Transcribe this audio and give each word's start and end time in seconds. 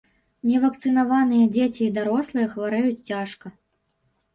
Невакцынаваныя 0.51 1.51
дзеці 1.57 1.83
і 1.91 1.93
дарослыя 2.01 2.47
хварэюць 2.59 3.01
цяжка. 3.15 3.59